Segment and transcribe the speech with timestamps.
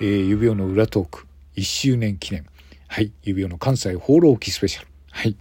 [0.00, 1.26] えー、指輪の裏トーク
[1.56, 2.44] 1周年記念。
[2.88, 3.12] はい。
[3.22, 4.88] 指輪の関西放浪記スペシャル。
[5.10, 5.36] はい。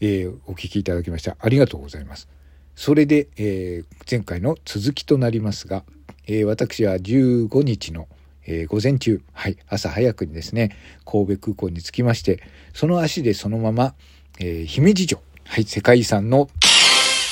[0.00, 2.28] えー、お聞きいただきましたありがとうございます。
[2.74, 5.84] それで、えー、前回の続きとなりますが、
[6.26, 8.08] えー、私は15日の、
[8.44, 12.42] えー、午前中、はい、朝早くにですね、神戸空港に着きまして、
[12.74, 13.94] その足でそのまま、
[14.40, 16.48] えー、姫路城、はい、世界遺産の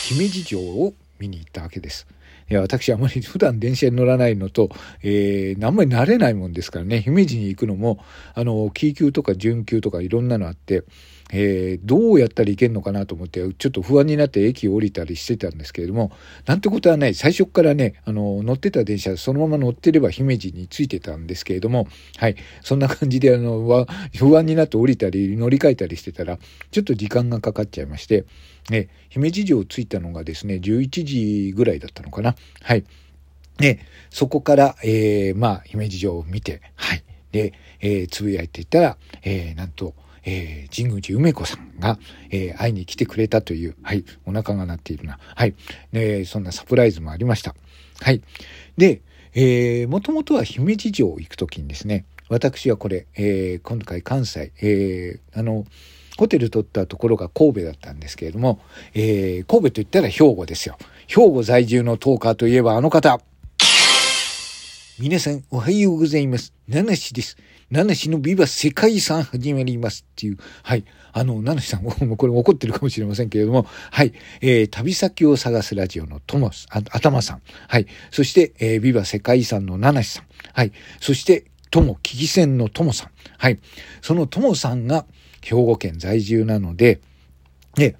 [0.06, 2.06] 姫路城を見に行ったわけです。
[2.50, 4.70] いや、私あまり普段電車に乗らないのと、
[5.04, 8.04] えー、あんまり慣れないもんですからね、姫路に行くのも、
[8.34, 10.82] あの、気球とか準急とかいろんなのあって、
[11.32, 16.10] えー、どうやったらいけんのかなと思って、ちょっと不安になって駅降りたりしてたんですけれども、
[16.44, 17.14] なんてことはない。
[17.14, 22.36] 最初からね、あの、乗ってた電車、そのまま乗ってれば姫路に着いてたんですけれども、はい。
[22.62, 26.40] そんな感じで、あの、不安になって降りたり、乗り換えたりしてたら、
[26.72, 28.24] ちょっと時間がかかっちゃいまして、
[28.68, 32.34] ね、姫路城着いたのがですね、11時ぐらいだったのかな。
[32.62, 32.84] はい。
[33.58, 33.80] で、
[34.10, 37.04] そこから、えー、まあ、姫路城を見て、はい。
[37.32, 39.94] で、えー、つぶやいていたら、えー、なんと、
[40.24, 41.98] えー、神宮寺梅子さんが、
[42.30, 45.18] えー、会いに来てくれたという、はい、お腹が鳴っているな。
[45.34, 45.54] はい。
[45.92, 47.54] で、そんなサプライズもありました。
[48.00, 48.22] はい。
[48.76, 49.02] で、
[49.34, 55.64] えー、もともとは姫路城行くときにですね、私はこれ、えー、今回関西、えー、あの、
[56.20, 58.60] ホテル取ったところが神戸だったんですけれども、
[58.92, 60.76] えー、神戸といったら兵庫ですよ。
[61.06, 63.22] 兵庫在住のトーカーといえばあの方。
[64.98, 66.52] 皆さん、おはようございます。
[66.68, 67.38] 七しです。
[67.70, 70.84] 七しの美は世界遺産始まりますっていう、はい。
[71.14, 74.12] あの、七しさん、 これ怒ってるかもしれませんけれども、はい。
[74.42, 77.42] えー、旅先を探すラジオのトモス、あ、頭さん。
[77.66, 77.86] はい。
[78.10, 80.24] そして、えー、美は世界遺産の七しさん。
[80.52, 80.72] はい。
[81.00, 83.10] そして、友、危機戦の友さん。
[83.38, 83.58] はい。
[84.02, 85.06] その友さんが
[85.40, 87.00] 兵庫県在住なので、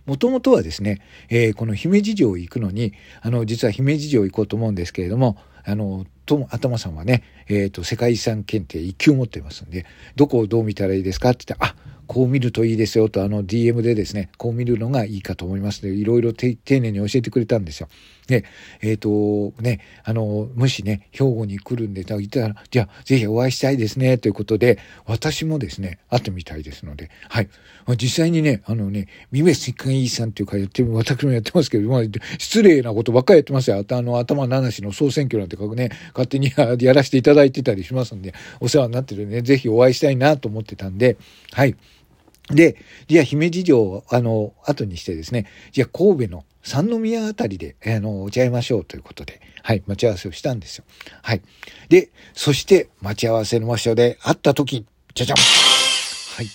[0.05, 9.87] もともとはですね、えー、この姫路城行くのに、あの、実は姫路城行こうと思うんですけれども、あの、と頭さんはね、えっ、ー、と、世界遺産検定1級持ってますんで、
[10.17, 17.89] どこをどう見たらいいですかって言ったら、あ、こう見るといいですよと、あの DM でですね、こう見るのがいいかと思いますので、いろいろ丁寧に教えてくれたんですよ。
[18.27, 18.45] で、
[18.81, 27.49] えっ、ー、と、ね、あの、もしね、兵庫に来るんで、言ったら、じゃあ、ぜひお会いしたいですね、ということで、私もですね、会ってみたいですので、はい。
[27.97, 32.03] 実際にね、あのね、三上世界遺産っていうかやって、私もやってますけど、まあ、
[32.39, 33.85] 失礼なことばっかりやってますよ。
[33.89, 41.17] あの、頭七しの総選挙なんてかね、勝手にやらせていただいてたりしますんで、お世話になってるんで、ね、ぜひお会いしたいなと思ってたんで、
[41.53, 41.77] はい。
[42.51, 42.77] で、
[43.09, 50.85] じゃあ姫路城を、あの、後にしてですね、じゃあ神戸の三宮あたりで、あの、お茶いましょうということで、はい、待ち合わせをしたんですよ。
[51.23, 51.43] はい。
[51.89, 56.47] で、そして待ち合わせの場所で会った時、じゃじゃんはい。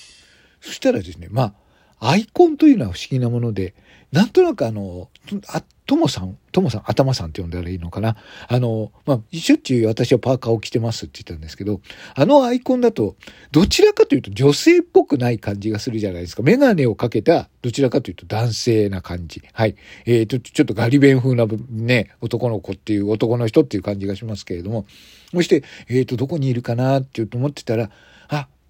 [0.62, 1.54] そしたらですね、まあ、
[2.00, 3.74] アイコンというのは不思議なもので、
[4.12, 5.10] なんとなくあの、
[5.48, 8.16] あ、ともさん、ともさん、頭さんって呼んだらいいのかな？
[8.48, 11.82] あの、まあ、しょっちゅう私はパーカーを着てますって言ったんですけど、
[12.16, 13.16] あのアイコンだと、
[13.52, 16.44] どちらかというと女性っぽくない感じがするじゃないですか。
[16.44, 19.44] メガネをかけた、どちらかというと男性な感じ。
[19.52, 19.76] はい。
[20.06, 24.86] えっ、ー、と、ちょっとガリベン風なね、男の子っていう、男の人っていう感じがしますけれども、
[25.34, 27.92] そして、えっ、ー、と、どこにいるかなって思ってたら、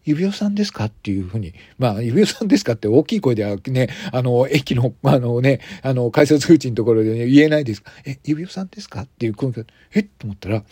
[0.05, 0.85] 指輪さんですか？
[0.85, 7.83] っていうふうに、まあ、指輪さんですかって大きい声ではね、あの、駅の、あのね、あの、改札口のところで、ね、言えないです。
[8.05, 9.01] え、指輪さんですか？
[9.01, 10.01] っていう声が、え？
[10.01, 10.63] っと思ったら、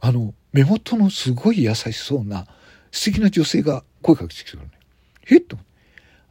[0.00, 2.46] あの、目元のすごい優しそうな、
[2.90, 4.70] 素敵な女性が声かけてきてくるね。
[5.30, 5.36] え？
[5.38, 5.56] っと、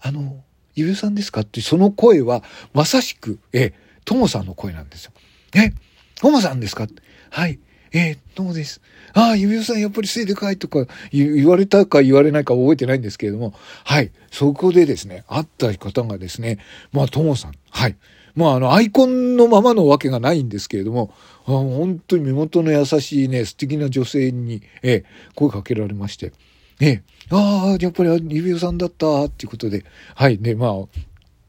[0.02, 0.44] あの、
[0.76, 1.42] 指輪さんですか？
[1.42, 3.74] ってその声は、まさしく、え、
[4.04, 5.12] ともさんの声なんですよ。
[5.56, 5.72] え、
[6.16, 6.88] ともさんですか？
[7.30, 7.60] はい。
[7.98, 8.80] えー、どうです？
[9.14, 13.54] ああ、指輪さんやっぱり背でかいとか言われたか言われないか覚えてないんですけれども、
[13.84, 14.12] はい。
[14.32, 16.60] そこでですね、会った方がですね、
[16.92, 17.54] まあ、ともさん。
[17.72, 17.96] はい。
[18.36, 21.12] まあ、あの、アイコンのままのわけがないんですけれども、
[21.46, 25.04] あ本当に目元の優しいね、素敵な女性に、えー、
[25.34, 26.34] 声かけられまして、
[26.80, 29.84] えー、ああ、やっぱり指輪さんだった、っていうことで、
[30.14, 30.74] はい、ね、まあ、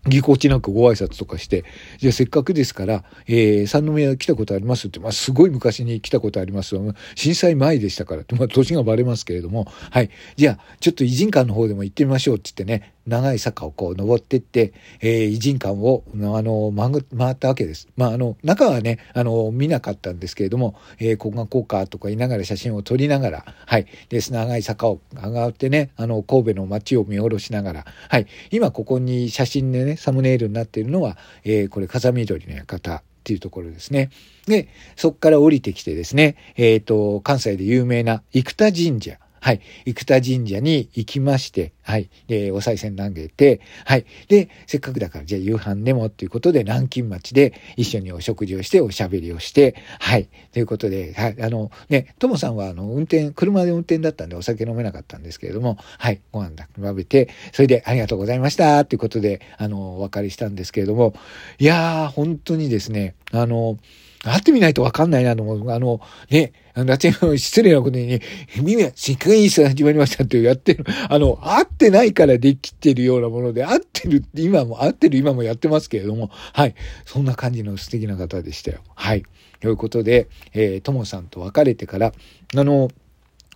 [0.08, 1.64] ぎこちなくご挨拶とかして、
[1.98, 6.76] じゃあせっかくですから、えー、三宮来たことありますって、まあ、すごい昔に来たことあります
[7.14, 10.10] 震災前でしたからって、まあ、年がバレますけれども、はい。
[10.36, 16.72] じゃあ、ちょっと偉人館の方でも行ってみましょうって言ってね、長い坂をこう登ってって、えー、偉人館を、あの、
[17.16, 17.88] 回ったわけです。
[17.96, 23.86] まあ、あの、中はね、あの、見なかったんですけれども、えー、ここがこうかとか言いながら写真を撮りながら、はい。
[24.08, 28.26] です、長い坂を上がってね、あの、神戸の街を見下ろしながら、はい。
[28.50, 34.10] 今ここに写真でね、サムネイルになっているのは、えー、これ、風見鶏の館っていうところですね。
[34.46, 39.18] で、そこから降りてきてですね、えっ、ー、と、関西で有名な生田神社。
[39.40, 61.14] はい、生田神社に行きまして、はい、で、お賽銭投げて、はい、で、せっかくだから、じゃあ夕飯でもっていうことで、南京町で一緒にお食事をして、おしゃべりをして、はい、ということで、はい、あの、ね、ともさんは、あの、運転、車で運転だったんでお酒飲めなかったんですけれども、はい、ご飯だけ食べて、それでありがとうございました、ということで、あの、お別れしたんですけれども、
[61.58, 63.78] いやー、本当にですね、あの、
[64.24, 65.70] 会ってみないとわかんないなと思う。
[65.70, 66.00] あの、
[66.30, 68.20] ね、あの、失礼なことにね、
[68.56, 70.84] 耳は世界遺産始まりましたってやってる。
[71.08, 76.74] あの、会ってないからできてるようなもので、会ってるって、今も、会ってる今もやってますけれども、はい。
[77.04, 78.80] そんな感じの素敵な方でしたよ。
[78.94, 79.22] はい。
[79.60, 82.12] ということで、えー、ともさんと別れてから、
[82.56, 82.90] あの、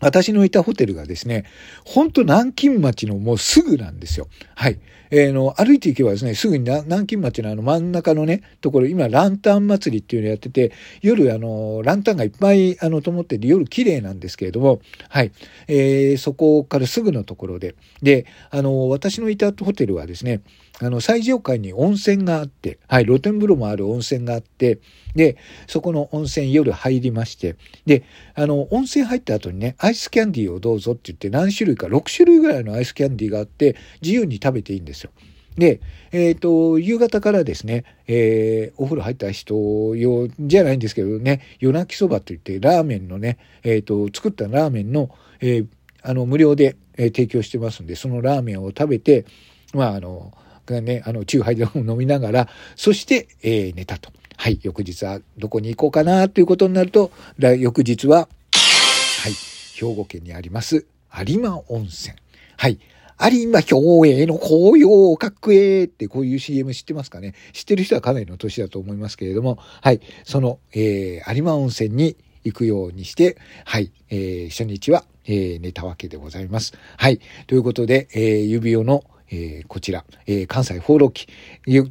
[0.03, 1.45] 私のいたホテルがですね、
[1.87, 4.27] ほんと南京町のもうすぐなんですよ。
[4.57, 4.81] はい。
[5.15, 10.73] えー、の、歩いていけばですね、すぐに南京町のあの真ん中のね、ところ、今、ランタン祭りっていうのやってて、
[11.03, 15.31] 夜、あの、ランタンがいっぱい、あの、灯ってて、夜綺麗なんですけれども、はい。
[15.69, 20.41] えー、そこからすぐのところで、で、あの、私のいたホテルはですね、
[20.83, 24.81] あの、最上階に温泉があって、はい、露天風呂もある温泉があって、
[25.15, 25.37] で、
[25.69, 27.57] そこの温泉夜入りまして、
[27.87, 28.03] で、
[28.35, 35.11] あの、温泉入った後にね、アイスキャンディーをどうぞって言って何種類か、6種類ぐらいのアイスキャンディーがあって、自由に食べていいんですよ。
[35.57, 35.81] で、
[36.11, 39.55] えっ、ー、と、夕方からですね、えー、お風呂入った人
[39.95, 45.67] 用じゃないんですけどね、夜泣きそばといって、ラーメンのね、えっ、ー、と、作ったラーメンの、えー、
[46.03, 49.25] あの、無料で、え提供してますんで、そのラーメンを食べて、
[49.73, 50.33] まあ、あの、
[50.69, 54.11] ね、あの、チューハイで飲みながら、そして、えー、寝たと。
[54.37, 59.33] はい、翌日はどこに行こうかなということになると、翌日は、はい、
[59.75, 60.87] 兵庫県にあります、
[61.27, 62.17] 有馬温泉。
[62.57, 62.79] はい、
[63.21, 63.77] 有馬兵
[64.23, 67.35] 衛の紅葉かっこええってこういう CM 知ってますかね？
[67.53, 76.73] 知ってる人はかなりの年だと思いますけれども、はい、その、えー、有馬温泉に行くようにして、はい、えー、初日は、えー、寝たわけでございます。
[76.97, 81.27] はい、ということで、えー、指輪のえー、こちら、えー、関西放浪記。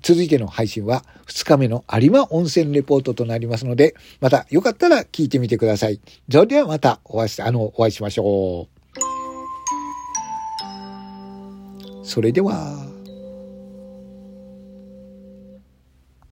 [0.02, 6.00] 続いての配信は2日目の有馬温泉レポートとなりますので、またよかったら聞いてみてください。
[6.30, 8.82] それではまたお会いし、あの、お会いしましょう。
[12.06, 12.91] それでは。